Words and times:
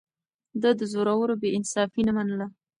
ده 0.61 0.69
د 0.79 0.81
زورورو 0.91 1.35
بې 1.41 1.49
انصافي 1.57 2.01
نه 2.07 2.13
منله. 2.17 2.47